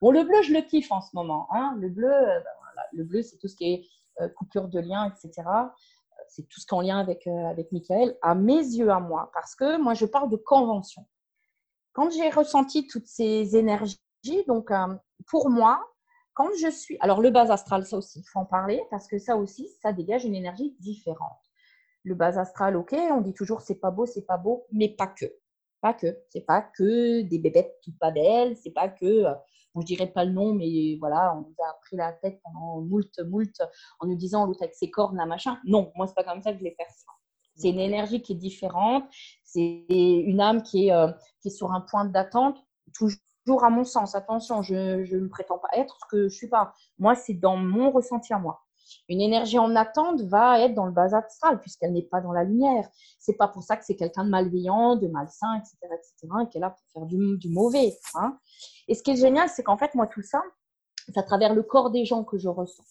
[0.00, 1.46] Bon, le bleu, je le kiffe en ce moment.
[1.52, 1.76] Hein.
[1.78, 3.86] Le bleu, euh, ben le bleu, c'est tout ce qui est
[4.20, 5.48] euh, coupure de lien, etc.
[6.28, 9.00] C'est tout ce qui est en lien avec, euh, avec Michael, à mes yeux, à
[9.00, 11.06] moi, parce que moi, je parle de convention.
[11.92, 13.98] Quand j'ai ressenti toutes ces énergies,
[14.46, 14.70] donc
[15.26, 15.84] pour moi,
[16.34, 16.96] quand je suis.
[17.00, 19.92] Alors, le bas astral, ça aussi, il faut en parler, parce que ça aussi, ça
[19.92, 21.38] dégage une énergie différente.
[22.04, 25.06] Le bas astral, ok, on dit toujours c'est pas beau, c'est pas beau, mais pas
[25.06, 25.26] que.
[25.80, 26.18] Pas que.
[26.30, 29.24] C'est pas que des bébêtes toutes pas belles, c'est pas que
[29.80, 33.18] je dirais pas le nom, mais voilà, on nous a pris la tête pendant moult,
[33.26, 33.62] moult,
[34.00, 35.58] en nous disant l'autre avec ses cornes, là, machin.
[35.64, 37.12] Non, moi, c'est pas comme ça que je vais faire ça.
[37.56, 39.04] C'est une énergie qui est différente.
[39.44, 41.10] C'est une âme qui est, euh,
[41.40, 42.56] qui est sur un point d'attente,
[42.94, 44.14] toujours à mon sens.
[44.14, 46.74] Attention, je ne me prétends pas être ce que je ne suis pas.
[46.98, 48.62] Moi, c'est dans mon ressenti à moi.
[49.08, 52.44] Une énergie en attente va être dans le bas astral puisqu'elle n'est pas dans la
[52.44, 52.88] lumière.
[53.18, 56.60] C'est pas pour ça que c'est quelqu'un de malveillant, de malsain, etc., etc., et qu'elle
[56.62, 57.96] est là pour faire du, du mauvais.
[58.14, 58.38] Hein.
[58.88, 60.42] Et ce qui est génial, c'est qu'en fait, moi, tout ça,
[61.06, 62.84] c'est à travers le corps des gens que je ressens.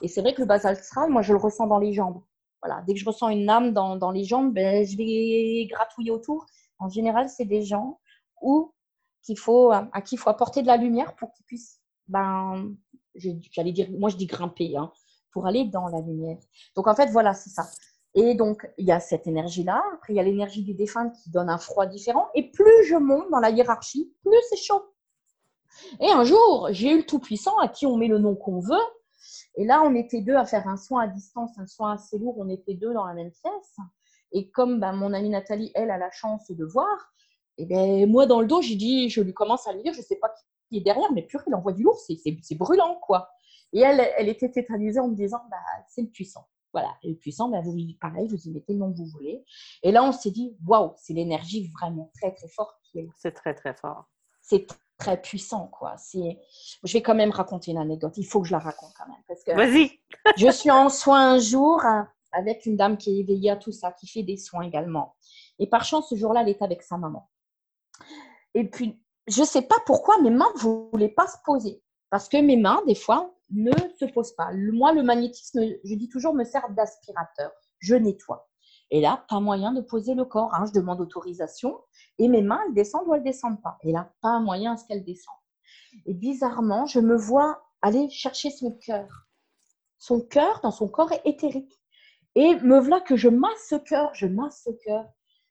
[0.00, 2.22] Et c'est vrai que le bas astral, moi, je le ressens dans les jambes.
[2.62, 6.10] Voilà, dès que je ressens une âme dans, dans les jambes, ben, je vais gratouiller
[6.10, 6.46] autour.
[6.78, 8.00] En général, c'est des gens
[8.40, 8.72] où
[9.22, 12.74] qu'il faut, à qui il faut apporter de la lumière pour qu'ils puissent, ben,
[13.14, 14.92] j'allais dire, moi je dis grimper, hein,
[15.32, 16.38] pour aller dans la lumière.
[16.76, 17.68] Donc en fait, voilà, c'est ça.
[18.14, 19.82] Et donc, il y a cette énergie-là.
[19.94, 22.28] Après, il y a l'énergie du défunt qui donne un froid différent.
[22.34, 24.82] Et plus je monte dans la hiérarchie, plus c'est chaud.
[26.00, 28.84] Et un jour, j'ai eu le Tout-Puissant à qui on met le nom qu'on veut.
[29.56, 32.36] Et là, on était deux à faire un soin à distance, un soin assez lourd.
[32.38, 33.76] On était deux dans la même pièce.
[34.32, 37.12] Et comme ben, mon amie Nathalie, elle, a la chance de voir,
[37.58, 39.98] et ben, moi, dans le dos, j'ai dit, je lui commence à lui dire, je
[39.98, 40.32] ne sais pas
[40.68, 43.28] qui est derrière, mais purée, il envoie du lourd, c'est brûlant, quoi.
[43.72, 45.56] Et elle, elle était tétanisée en me disant, bah,
[45.88, 46.46] c'est le puissant.
[46.72, 49.44] Voilà, et le puissant, bah, vous, pareil, vous y mettez le nom que vous voulez.
[49.82, 53.32] Et là, on s'est dit, waouh, c'est l'énergie vraiment très, très forte qui est C'est
[53.32, 54.06] très, très fort.
[54.40, 54.66] C'est
[55.02, 55.96] très puissant, quoi.
[56.14, 58.14] Je vais quand même raconter une anecdote.
[58.16, 59.20] Il faut que je la raconte quand même.
[59.26, 59.98] Parce que Vas-y.
[60.38, 63.72] je suis en soins un jour hein, avec une dame qui est éveillée à tout
[63.72, 65.16] ça, qui fait des soins également.
[65.58, 67.28] Et par chance, ce jour-là, elle est avec sa maman.
[68.54, 71.82] Et puis, je ne sais pas pourquoi mes mains ne voulaient pas se poser.
[72.10, 74.50] Parce que mes mains, des fois, ne se pose pas.
[74.52, 77.50] Moi, le magnétisme, je dis toujours, me sert d'aspirateur.
[77.80, 78.48] Je nettoie.
[78.90, 80.54] Et là, pas moyen de poser le corps.
[80.54, 80.66] Hein.
[80.66, 81.80] Je demande autorisation
[82.18, 83.78] et mes mains, elles descendent ou elles descendent pas.
[83.82, 85.34] Et là, pas moyen à ce qu'elles descendent.
[86.06, 89.26] Et bizarrement, je me vois aller chercher son cœur.
[89.98, 91.80] Son cœur dans son corps éthérique.
[92.34, 95.04] Et me voilà que je masse ce cœur, je masse ce cœur.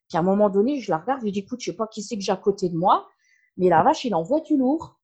[0.10, 2.02] Puis à un moment donné, je la regarde, je dis, écoute, je sais pas qui
[2.02, 3.08] c'est que j'ai à côté de moi,
[3.58, 5.00] mais la vache, il envoie du lourd.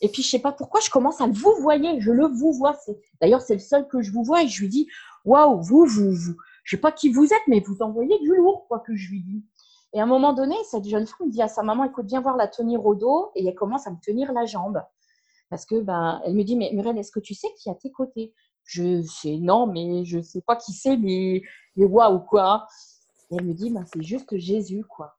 [0.00, 2.00] Et puis, je sais pas pourquoi, je commence à vous voyer.
[2.00, 2.78] Je le vous vois.
[3.20, 4.42] D'ailleurs, c'est le seul que je vous vois.
[4.42, 4.88] Et je lui dis,
[5.24, 6.36] waouh, vous, vous, vous.
[6.64, 9.22] Je sais pas qui vous êtes, mais vous envoyez du lourd, quoi que je lui
[9.22, 9.44] dis.
[9.92, 12.36] Et à un moment donné, cette jeune femme dit à sa maman, écoute, viens voir
[12.36, 13.32] la tenir au dos.
[13.34, 14.82] Et elle commence à me tenir la jambe.
[15.48, 17.74] Parce que, ben, elle me dit, mais Muriel, est-ce que tu sais qui est à
[17.74, 18.32] tes côtés?
[18.64, 21.42] Je sais, non, mais je sais pas qui c'est, mais,
[21.74, 22.66] mais waouh, quoi.
[23.30, 25.16] Et elle me dit, ben, c'est juste Jésus, quoi.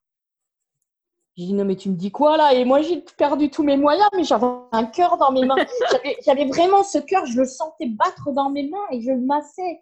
[1.35, 2.53] J'ai dit, non, mais tu me dis quoi là?
[2.53, 5.55] Et moi, j'ai perdu tous mes moyens, mais j'avais un cœur dans mes mains.
[6.25, 9.81] J'avais vraiment ce cœur, je le sentais battre dans mes mains et je le massais.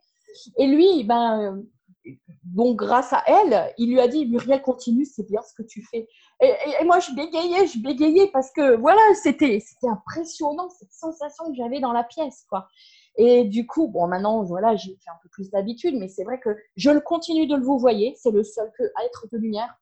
[0.58, 1.64] Et lui, ben,
[2.44, 5.84] bon, grâce à elle, il lui a dit, Muriel, continue, c'est bien ce que tu
[5.84, 6.08] fais.
[6.42, 11.80] Et, moi, je bégayais, je bégayais parce que voilà, c'était impressionnant cette sensation que j'avais
[11.80, 12.68] dans la pièce, quoi.
[13.18, 16.40] Et du coup, bon, maintenant, voilà, j'ai fait un peu plus d'habitude, mais c'est vrai
[16.40, 19.78] que je le continue de le vous voyez, c'est le seul que, être de lumière.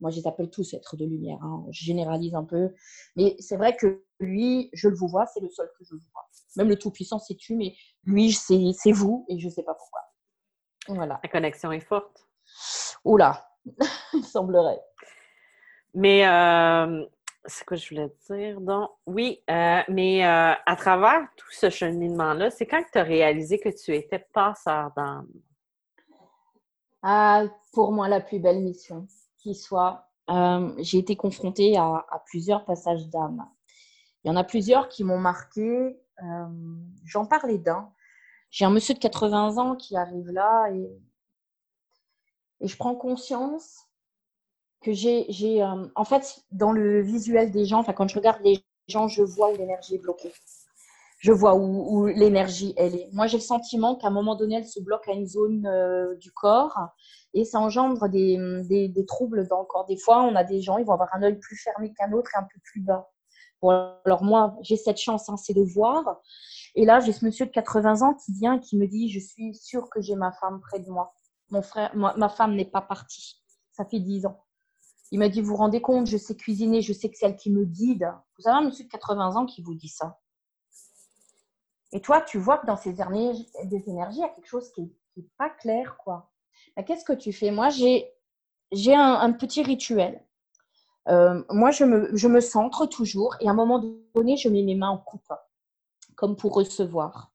[0.00, 1.38] Moi, je les appelle tous êtres de lumière.
[1.42, 1.64] Hein.
[1.70, 2.70] Je généralise un peu.
[3.16, 6.28] Mais c'est vrai que lui, je le vous vois, c'est le seul que je vois.
[6.56, 10.00] Même le Tout-Puissant, c'est tu, mais lui, c'est vous et je ne sais pas pourquoi.
[10.88, 11.20] Voilà.
[11.22, 12.26] La connexion est forte.
[13.04, 13.48] Oula,
[14.12, 14.80] il semblerait.
[15.94, 17.04] Mais euh,
[17.46, 18.60] c'est quoi je voulais dire?
[18.60, 23.58] Donc, oui, euh, mais euh, à travers tout ce cheminement-là, c'est quand tu as réalisé
[23.58, 25.28] que tu étais passeur d'âme?
[27.02, 29.06] Ah, pour moi, la plus belle mission
[29.52, 30.08] soit.
[30.30, 33.46] Euh, j'ai été confrontée à, plusieurs passages d'âme.
[34.24, 36.00] Il y en a plusieurs qui m'ont marqué.
[37.04, 37.92] J'en parlais d'un.
[38.54, 40.88] J'ai un monsieur de 80 ans qui arrive là et,
[42.60, 43.88] je prends conscience
[44.80, 45.26] que j'ai,
[45.60, 49.50] euh, en fait, dans le visuel des gens, quand je regarde les gens, je vois
[49.50, 50.32] où l'énergie est bloquée.
[51.18, 53.08] Je vois où, l'énergie, elle est.
[53.12, 55.68] Moi, j'ai le sentiment qu'à un moment donné, elle se bloque à une zone
[56.20, 56.78] du corps
[57.34, 59.86] et ça engendre des, troubles dans le corps.
[59.86, 62.30] Des fois, on a des gens, ils vont avoir un œil plus fermé qu'un autre
[62.36, 63.10] et un peu plus bas.
[64.04, 66.20] Alors moi, j'ai cette chance, hein, c'est de voir.
[66.74, 69.20] Et là, j'ai ce monsieur de 80 ans qui vient et qui me dit, je
[69.20, 71.14] suis sûre que j'ai ma femme près de moi.
[71.50, 73.40] Mon frère, ma femme n'est pas partie.
[73.72, 74.44] Ça fait 10 ans.
[75.10, 77.36] Il m'a dit, vous vous rendez compte, je sais cuisiner, je sais que c'est elle
[77.36, 78.12] qui me guide.
[78.38, 80.18] Vous avez un monsieur de 80 ans qui vous dit ça.
[81.92, 84.72] Et toi, tu vois que dans ces énergies, des énergies, il y a quelque chose
[84.72, 86.32] qui n'est pas clair, quoi.
[86.84, 87.52] Qu'est-ce que tu fais?
[87.52, 88.10] Moi, j'ai,
[88.72, 90.20] j'ai un, petit rituel.
[91.08, 93.78] Euh, moi, je me, je me, centre toujours et à un moment
[94.14, 95.32] donné, je mets mes mains en coupe,
[96.24, 97.34] comme pour recevoir.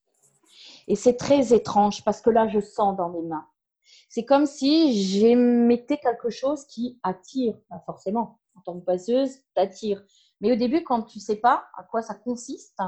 [0.88, 3.48] Et c'est très étrange parce que là, je sens dans mes mains.
[4.10, 8.40] C'est comme si j'émettais quelque chose qui attire, forcément.
[8.56, 10.04] En tant que passeuse, t'attire.
[10.42, 12.80] Mais au début, quand tu sais pas à quoi ça consiste,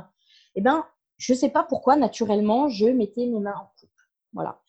[0.56, 0.84] eh ben,
[1.18, 3.90] je sais pas pourquoi, naturellement, je mettais mes mains en coupe.
[4.34, 4.60] Voilà.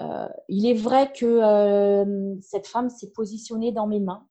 [0.00, 4.26] Euh, il est vrai que euh, cette femme s'est positionnée dans mes mains.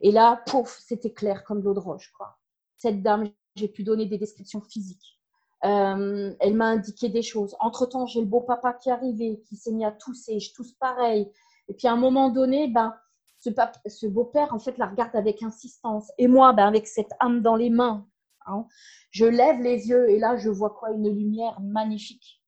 [0.00, 2.10] Et là, pouf, c'était clair comme l'eau de roche.
[2.18, 2.38] Quoi.
[2.76, 5.20] Cette dame, j'ai pu donner des descriptions physiques.
[5.64, 7.56] Euh, elle m'a indiqué des choses.
[7.58, 10.72] Entre-temps, j'ai le beau papa qui est arrivé, qui s'est mis à tousser, je tousse
[10.72, 11.30] pareil.
[11.68, 12.94] Et puis à un moment donné, ben,
[13.38, 13.50] ce,
[13.86, 16.10] ce beau-père, en fait, la regarde avec insistance.
[16.18, 18.06] Et moi, ben, avec cette âme dans les mains,
[18.46, 18.66] hein,
[19.10, 20.90] je lève les yeux et là, je vois quoi?
[20.90, 22.42] Une lumière magnifique.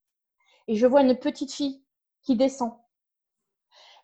[0.68, 1.82] Et je vois une petite fille
[2.22, 2.72] qui descend.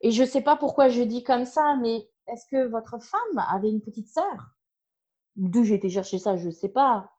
[0.00, 3.44] Et je ne sais pas pourquoi je dis comme ça, mais est-ce que votre femme
[3.50, 4.54] avait une petite sœur?
[5.36, 7.10] D'où j'ai été chercher ça, je ne sais pas.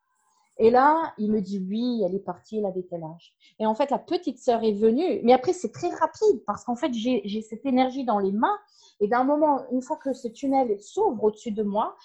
[0.58, 3.36] Et là, il me dit oui, elle est partie, elle avait tel âge?
[3.60, 5.22] Et en fait, la petite sœur est venue.
[5.24, 8.58] Mais après, c'est très rapide parce qu'en fait, j'ai cette énergie dans les mains.
[9.00, 11.98] Et d'un moment, une fois que ce tunnel s'ouvre au-dessus de moi,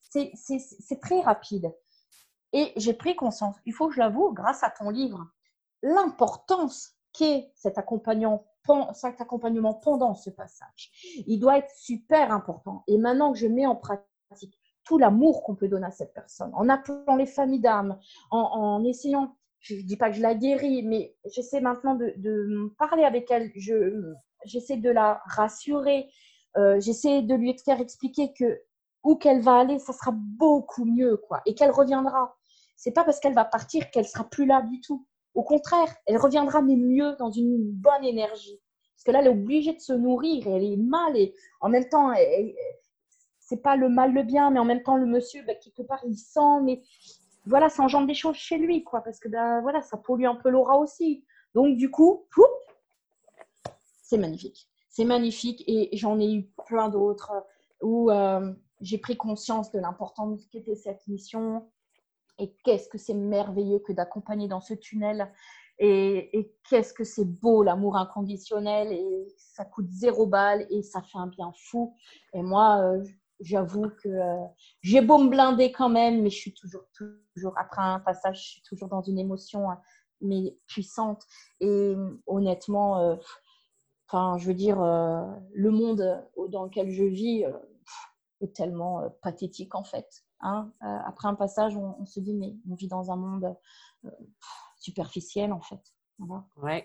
[0.00, 1.74] c'est très rapide.
[2.52, 5.26] Et j'ai pris conscience, il faut que je l'avoue, grâce à ton livre,
[5.82, 7.76] l'importance qu'est cet
[8.94, 10.90] cet accompagnement pendant ce passage.
[11.26, 12.84] Il doit être super important.
[12.86, 16.50] Et maintenant que je mets en pratique tout l'amour qu'on peut donner à cette personne,
[16.54, 17.98] en appelant les familles d'âmes,
[18.30, 23.04] en, essayant, je ne dis pas que je la guéris, mais j'essaie maintenant de, parler
[23.04, 23.52] avec elle,
[24.44, 26.08] j'essaie de la rassurer,
[26.56, 28.62] euh, j'essaie de lui faire expliquer que
[29.04, 32.34] où qu'elle va aller, ça sera beaucoup mieux, quoi, et qu'elle reviendra.
[32.74, 35.06] C'est pas parce qu'elle va partir qu'elle sera plus là du tout.
[35.34, 38.58] Au contraire, elle reviendra mais mieux dans une bonne énergie.
[38.96, 41.88] Parce que là, elle est obligée de se nourrir elle est mal et en même
[41.88, 42.10] temps,
[43.48, 46.02] c'est pas le mal le bien, mais en même temps le monsieur bah, quelque part
[46.06, 46.82] il sent, mais
[47.46, 50.34] voilà, ça engendre des choses chez lui, quoi, parce que ben voilà, ça pollue un
[50.34, 51.24] peu l'aura aussi.
[51.54, 52.26] Donc du coup,
[54.02, 57.32] c'est magnifique, c'est magnifique et j'en ai eu plein d'autres
[57.80, 61.66] où euh, j'ai pris conscience de l'importance qu'était cette mission
[62.38, 65.32] et qu'est-ce que c'est merveilleux que d'accompagner dans ce tunnel
[65.78, 71.18] et, qu'est-ce que c'est beau l'amour inconditionnel et ça coûte zéro balle et ça fait
[71.18, 71.94] un bien fou.
[72.34, 73.04] Et moi, euh,
[73.40, 74.46] j'avoue que euh,
[74.82, 78.48] j'ai beau me blinder quand même, mais je suis toujours, toujours, après un passage, je
[78.50, 79.80] suis toujours dans une émotion, hein,
[80.20, 81.24] mais puissante.
[81.60, 81.94] Et
[82.26, 83.16] honnêtement, euh,
[84.08, 85.24] enfin, je veux dire, euh,
[85.54, 87.44] le monde dans lequel je vis
[88.40, 90.24] est tellement pathétique en fait.
[90.40, 90.72] Hein.
[90.80, 93.56] après un passage, on, se dit, mais on vit dans un monde
[94.78, 95.80] superficiel en fait.
[96.56, 96.84] Ouais.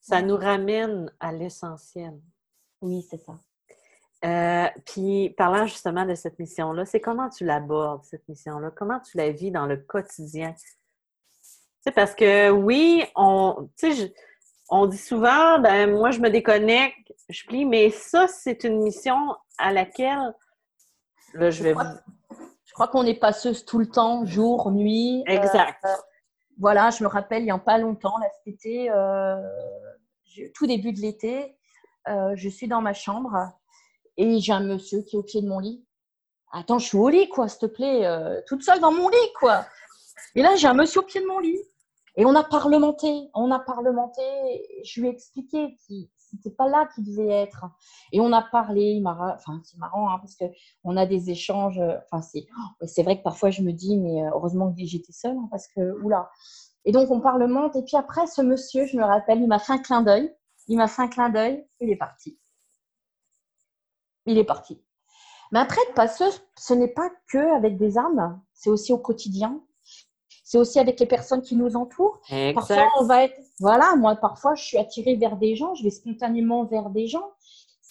[0.00, 2.20] Ça nous ramène à l'essentiel.
[2.80, 3.38] Oui, c'est ça.
[4.24, 8.70] Euh, puis, parlant justement de cette mission-là, c'est comment tu l'abordes, cette mission-là?
[8.70, 10.54] Comment tu la vis dans le quotidien?
[11.84, 13.68] Tu parce que oui, on,
[14.70, 19.34] on dit souvent, ben moi, je me déconnecte, je plie, mais ça, c'est une mission
[19.58, 20.32] à laquelle,
[21.34, 21.74] là, je vais...
[22.64, 25.24] Je crois, qu'on est passeuse tout le temps, jour, nuit.
[25.28, 25.84] Euh, exact.
[26.58, 29.36] voilà, je me rappelle, il n'y a pas longtemps, là, cet été, euh,
[30.54, 31.56] tout début de l'été,
[32.06, 33.52] je suis dans ma chambre
[34.16, 35.84] et j'ai un monsieur qui est au pied de mon lit.
[36.52, 39.32] Attends, je suis au lit, quoi, s'il te plaît, euh, toute seule dans mon lit,
[39.38, 39.64] quoi.
[40.34, 41.58] Et là, j'ai un monsieur au pied de mon lit.
[42.16, 44.22] Et on a parlementé, on a parlementé.
[44.84, 47.64] Je lui ai expliqué que c'était pas là qu'il devait être.
[48.12, 49.02] Et on a parlé.
[49.04, 50.44] Enfin, c'est marrant hein, parce que
[50.84, 51.80] on a des échanges.
[52.04, 52.46] Enfin, c'est,
[52.86, 55.68] c'est vrai que parfois je me dis, mais euh, heureusement que j'étais seule hein, parce
[55.68, 56.30] que oula.
[56.84, 57.76] Et donc on parlemente.
[57.76, 60.34] Et puis après, ce monsieur, je me rappelle, il m'a fait un clin d'œil.
[60.68, 61.66] Il m'a fait un clin d'œil.
[61.80, 62.38] Il est parti
[64.26, 64.80] il est parti.
[65.52, 69.60] Mais après, être passeuse, ce n'est pas que avec des armes, c'est aussi au quotidien.
[70.44, 72.20] C'est aussi avec les personnes qui nous entourent.
[72.54, 75.90] Parfois, on va être, voilà, moi, parfois, je suis attirée vers des gens, je vais
[75.90, 77.32] spontanément vers des gens.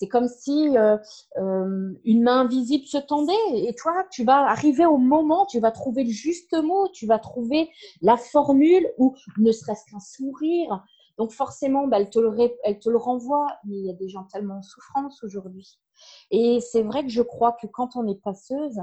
[0.02, 0.98] C'est comme si euh,
[1.38, 5.70] euh, une main invisible se tendait et toi, tu vas arriver au moment, tu vas
[5.70, 7.70] trouver le juste mot, tu vas trouver
[8.02, 10.84] la formule ou ne serait-ce qu'un sourire.
[11.17, 14.62] Donc forcément, bah, elle, te le, renvoie, mais il y a des gens tellement en
[14.62, 15.80] souffrance aujourd'hui.
[16.32, 18.82] Et c'est vrai que je crois que quand on est passeuse,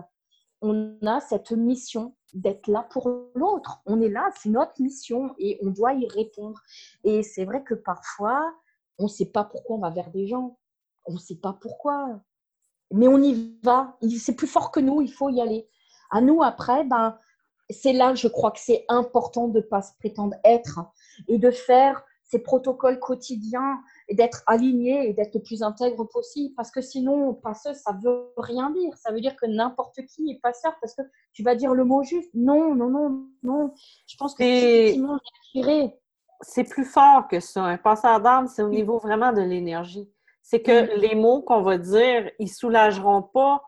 [0.61, 3.81] on a cette mission d'être là pour l'autre.
[3.87, 6.61] On est là, c'est notre mission et on doit y répondre.
[7.05, 8.43] Et c'est vrai que parfois,
[8.99, 10.59] on ne sait pas pourquoi on va vers des gens.
[11.07, 12.21] On ne sait pas pourquoi.
[12.91, 13.97] Mais on y va.
[14.19, 15.69] C'est plus fort que nous, il faut y aller.
[16.11, 17.17] À nous, après, ben,
[17.71, 20.81] c'est là, je crois que c'est important de ne pas se prétendre être
[21.29, 26.55] et de faire ces protocoles quotidiens et d'être aligné et d'être le plus intègre possible.
[26.55, 28.97] Parce que sinon, passeuse, ça veut rien dire.
[28.99, 32.03] Ça veut dire que n'importe qui est passeur parce que tu vas dire le mot
[32.03, 32.31] juste.
[32.35, 33.75] Non, non, non, non.
[34.07, 34.99] Je pense que c'est
[36.43, 37.65] C'est plus fort que ça.
[37.65, 40.09] Un passeur d'âme, c'est au niveau vraiment de l'énergie.
[40.43, 43.63] C'est que les mots qu'on va dire, ils soulageront pas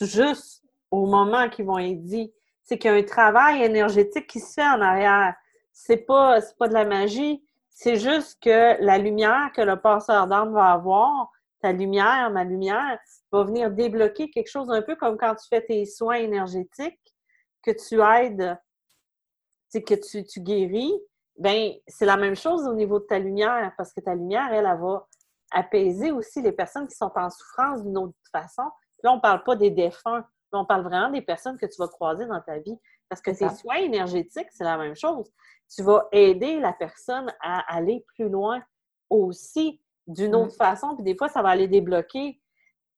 [0.00, 2.32] juste au moment qu'ils vont être dits.
[2.64, 5.34] C'est qu'il y a un travail énergétique qui se fait en arrière.
[5.72, 7.42] C'est pas, pas de la magie
[7.80, 12.98] C'est juste que la lumière que le passeur d'âme va avoir, ta lumière, ma lumière,
[13.30, 16.98] va venir débloquer quelque chose un peu comme quand tu fais tes soins énergétiques,
[17.62, 18.58] que tu aides,
[19.72, 20.92] que tu, tu guéris.
[21.36, 24.66] Ben, c'est la même chose au niveau de ta lumière, parce que ta lumière, elle,
[24.66, 25.06] elle va
[25.52, 28.64] apaiser aussi les personnes qui sont en souffrance d'une autre façon.
[29.04, 31.86] Là, on ne parle pas des défunts, on parle vraiment des personnes que tu vas
[31.86, 32.76] croiser dans ta vie.
[33.08, 35.30] Parce que tes soins énergétiques, c'est la même chose.
[35.74, 38.62] Tu vas aider la personne à aller plus loin
[39.10, 40.56] aussi d'une autre mm.
[40.56, 42.40] façon, puis des fois, ça va aller débloquer.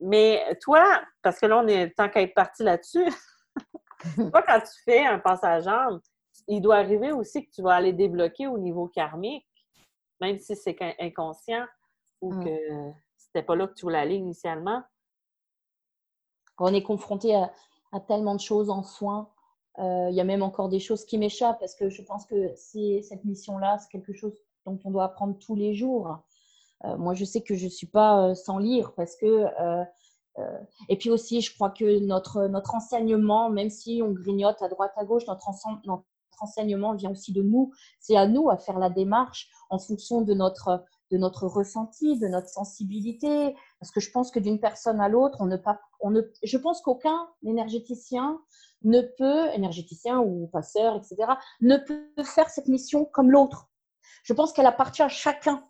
[0.01, 3.05] Mais toi, parce que là, on est tant qu'à être parti là-dessus,
[4.31, 6.01] toi, quand tu fais un passage âme,
[6.49, 9.47] il doit arriver aussi que tu vas aller débloquer au niveau karmique,
[10.21, 11.67] même si c'est inconscient
[12.21, 12.45] ou mm.
[12.45, 12.51] que
[13.17, 14.83] c'était pas là que tu voulais aller initialement.
[16.59, 19.29] On est confronté à, tellement de choses en soins.
[19.79, 22.55] Euh, il y a même encore des choses qui m'échappent parce que je pense que
[22.57, 24.35] cette mission-là, c'est quelque chose
[24.67, 26.19] dont on doit apprendre tous les jours.
[26.85, 29.47] Euh, moi, je sais que je ne suis pas euh, sans lire parce que.
[30.89, 34.93] et puis aussi, je crois que notre, notre enseignement, même si on grignote à droite,
[34.97, 35.45] à gauche, notre,
[35.85, 36.05] notre
[36.41, 37.73] enseignement vient aussi de nous.
[38.01, 42.29] C'est à nous à faire la démarche en fonction de notre, de notre ressenti, de
[42.29, 43.55] notre sensibilité.
[43.79, 46.59] Parce que je pense que d'une personne à l'autre, on ne pas, on ne, je
[46.59, 48.41] pense qu'aucun énergéticien
[48.83, 53.69] ne peut, énergéticien ou passeur, etc., ne peut faire cette mission comme l'autre.
[54.23, 55.65] Je pense qu'elle appartient à chacun.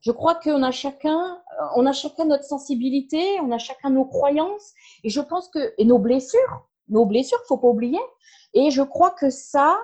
[0.00, 1.42] Je crois qu'on a chacun,
[1.76, 4.72] on a chacun notre sensibilité, on a chacun nos croyances,
[5.04, 8.00] et je pense que et nos blessures, nos blessures, faut pas oublier.
[8.54, 9.78] Et je crois que ça,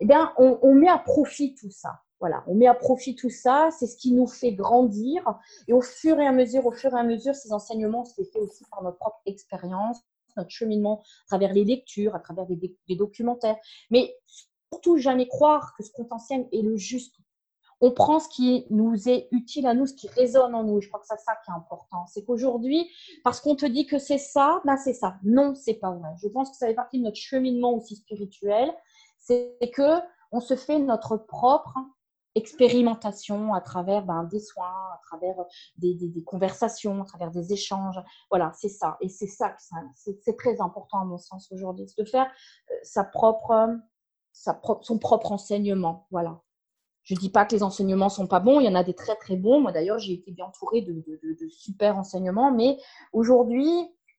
[0.00, 2.00] eh bien, on, on met à profit tout ça.
[2.20, 5.24] Voilà, on met à profit tout ça, c'est ce qui nous fait grandir.
[5.68, 8.38] Et au fur et à mesure, au fur et à mesure, ces enseignements, c'est fait
[8.38, 10.02] aussi par notre propre expérience,
[10.36, 13.56] notre cheminement à travers les lectures, à travers des, documentaires.
[13.90, 14.14] Mais
[14.70, 17.16] surtout, jamais croire que ce qu'on enseigne est le juste.
[17.80, 20.82] On prend ce qui nous est utile à nous, ce qui résonne en nous.
[20.82, 22.04] Je crois que c'est ça qui est important.
[22.06, 22.86] C'est qu'aujourd'hui,
[23.24, 25.16] parce qu'on te dit que c'est ça, ben c'est ça.
[25.24, 26.10] Non, c'est pas vrai.
[26.22, 28.70] Je pense que ça fait partie de notre cheminement aussi spirituel.
[29.18, 31.78] C'est que on se fait notre propre
[32.34, 35.36] expérimentation à travers ben, des soins, à travers
[35.76, 38.00] des, conversations, à travers des échanges.
[38.30, 38.96] Voilà, c'est ça.
[39.00, 39.60] Et c'est ça que
[39.94, 42.26] c'est très important à mon sens aujourd'hui, de faire
[42.70, 43.78] euh, sa propre,
[44.32, 46.06] son propre enseignement.
[46.10, 46.40] Voilà.
[47.02, 48.94] Je ne dis pas que les enseignements sont pas bons, il y en a des
[48.94, 49.60] très très bons.
[49.60, 52.78] Moi d'ailleurs, j'ai été bien entourée de, de, super enseignements, mais
[53.12, 53.72] aujourd'hui,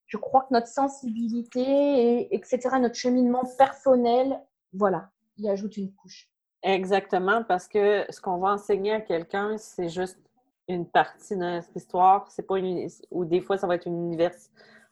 [0.08, 4.42] je crois que notre sensibilité, et, etc., notre cheminement personnel,
[4.74, 6.31] voilà, y ajoute une couche.
[6.64, 10.20] Exactement, parce que ce qu'on va enseigner à quelqu'un, c'est juste
[10.68, 12.30] une partie de notre histoire.
[12.30, 14.36] C'est pas une, ou des fois, ça va être une, univers,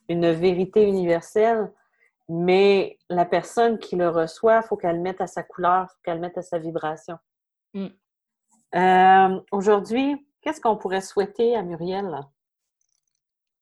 [0.08, 1.72] une vérité universelle,
[2.28, 6.02] mais la personne qui le reçoit, il faut qu'elle mette à sa couleur, il faut
[6.04, 7.18] qu'elle mette à sa vibration.
[7.74, 7.88] Mm.
[8.76, 12.20] Euh, aujourd'hui, qu'est-ce qu'on pourrait souhaiter à Muriel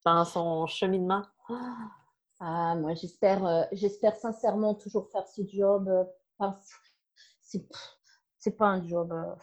[0.05, 1.23] dans son cheminement?
[2.39, 5.87] Ah, moi, j'espère, euh, j'espère sincèrement toujours faire ce job.
[6.41, 6.51] Euh,
[7.41, 7.65] c'est
[8.47, 9.11] c'est pas un job.
[9.11, 9.35] Euh,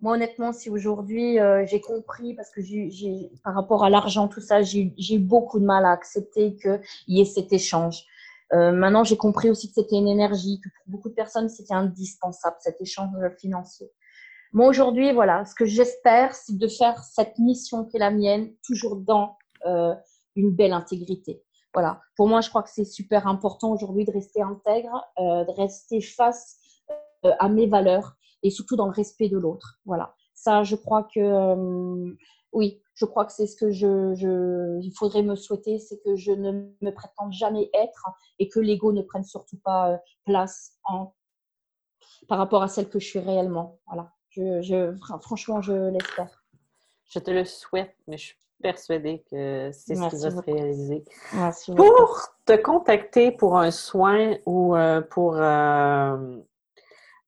[0.00, 4.40] moi, honnêtement, si aujourd'hui euh, j'ai compris, parce que j'ai, par rapport à l'argent, tout
[4.40, 8.04] ça, j'ai, beaucoup de mal à accepter qu'il y ait cet échange.
[8.52, 11.74] Euh, maintenant, j'ai compris aussi que c'était une énergie, que pour beaucoup de personnes, c'était
[11.74, 13.90] indispensable, cet échange financier.
[14.52, 18.52] Moi, aujourd'hui, voilà, ce que j'espère, c'est de faire cette mission qui est la mienne,
[18.64, 19.36] toujours dans
[20.36, 21.42] une belle intégrité.
[21.74, 22.00] Voilà.
[22.16, 26.58] Pour moi, je crois que c'est super important aujourd'hui de rester intègre, de rester face
[27.40, 29.78] à mes valeurs et surtout dans le respect de l'autre.
[29.84, 30.14] Voilà.
[30.34, 32.14] Ça, je crois que euh,
[32.52, 36.16] oui, je crois que c'est ce que je, je, il faudrait me souhaiter, c'est que
[36.16, 38.06] je ne me prétende jamais être
[38.38, 41.14] et que l'ego ne prenne surtout pas euh, place en,
[42.28, 43.78] par rapport à celle que je suis réellement.
[43.86, 44.12] Voilà.
[44.30, 46.44] Je, je franchement, je l'espère.
[47.04, 51.04] Je te le souhaite, mais je suis persuadée que c'est ce qui va se réaliser.
[51.34, 56.38] Merci pour te contacter pour un soin ou euh, pour euh,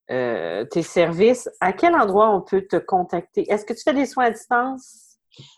[0.09, 3.45] tes services, à quel endroit on peut te contacter?
[3.51, 5.09] Est-ce que tu fais des soins à distance?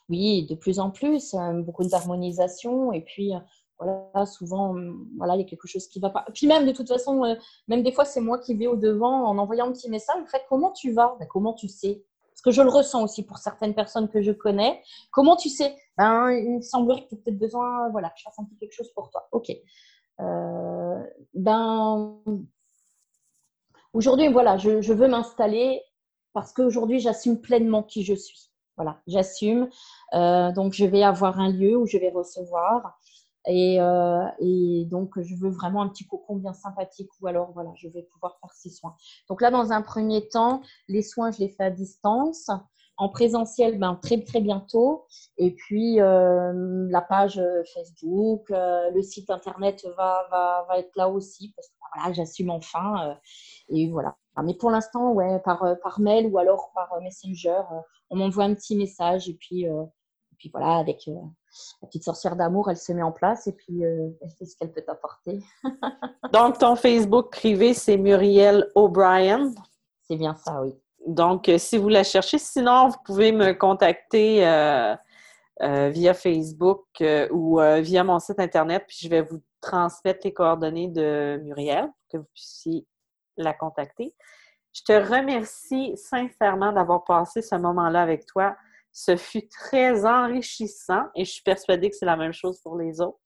[0.09, 3.39] Oui, de plus en plus, euh, beaucoup d'harmonisation et puis euh,
[3.79, 4.75] voilà, souvent,
[5.17, 6.25] voilà, il y a quelque chose qui va pas.
[6.35, 7.35] Puis même, de toute façon,
[7.67, 10.17] même des fois, c'est moi qui vais au devant en envoyant un petit message.
[10.21, 11.15] En fait, comment tu vas?
[11.19, 12.03] Ben, Comment tu sais?
[12.31, 14.83] Parce que je le ressens aussi pour certaines personnes que je connais.
[15.11, 15.75] Comment tu sais?
[15.97, 18.57] Ben, Il me semblerait que tu as peut-être besoin, voilà, que je fasse un petit
[18.57, 19.27] quelque chose pour toi.
[19.31, 19.51] Ok.
[21.33, 22.21] ben,
[23.93, 25.81] Aujourd'hui, voilà, je, veux m'installer
[26.33, 28.49] parce qu'aujourd'hui, j'assume pleinement qui je suis.
[28.77, 29.69] Voilà, j'assume.
[30.13, 32.97] Euh, donc, je vais avoir un lieu où je vais recevoir.
[33.47, 37.71] Et, euh, et, donc, je veux vraiment un petit cocon bien sympathique ou alors, voilà,
[37.75, 38.95] je vais pouvoir faire ces soins.
[39.27, 42.49] Donc là, dans un premier temps, les soins, je les fais à distance.
[42.97, 45.05] En présentiel, ben, très, très bientôt.
[45.37, 51.09] Et puis, euh, la page euh, Facebook, le site Internet va, va, va, être là
[51.09, 53.17] aussi parce que voilà, j'assume enfin.
[53.69, 54.15] et voilà.
[54.43, 57.61] Mais pour l'instant, ouais, par, par mail ou alors par Messenger,
[58.09, 61.07] on m'envoie un petit message et puis, et puis voilà, avec
[61.81, 64.55] la petite sorcière d'amour, elle se met en place et puis euh, elle fait ce
[64.55, 65.43] qu'elle peut apporter.
[66.33, 69.51] Donc, ton Facebook privé, c'est Muriel O'Brien.
[70.03, 70.73] C'est bien ça, oui.
[71.13, 74.95] Donc, euh, si vous la cherchez, sinon, vous pouvez me contacter euh,
[75.59, 76.85] via Facebook
[77.31, 82.07] ou via mon site Internet, puis je vais vous transmettre les coordonnées de Muriel pour
[82.11, 82.87] que vous puissiez
[83.37, 84.15] la contacter.
[84.73, 88.55] Je te remercie sincèrement d'avoir passé ce moment-là avec toi.
[88.91, 92.99] Ce fut très enrichissant et je suis persuadée que c'est la même chose pour les
[93.01, 93.19] autres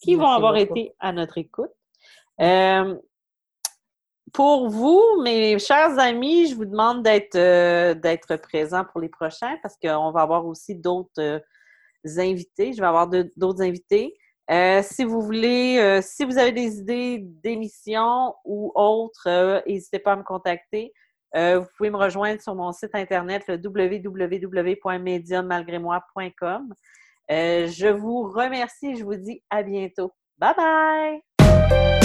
[0.00, 1.72] qui vont avoir été à notre écoute.
[2.40, 2.96] Euh,
[4.32, 7.94] pour vous, mes chers amis, je vous demande d'être euh,
[8.42, 11.40] présents pour les prochains parce qu'on va avoir aussi d'autres euh,
[12.16, 12.72] invités.
[12.72, 14.14] Je vais avoir d'autres invités.
[14.82, 20.22] si vous voulez, si vous avez des idées d'émissions ou autres, n'hésitez pas à me
[20.22, 20.92] contacter.
[21.36, 23.44] Euh, vous pouvez me rejoindre sur mon site internet.
[23.48, 23.58] Euh,
[27.66, 30.12] je vous remercie et je vous dis à bientôt.
[30.38, 31.97] Bye bye!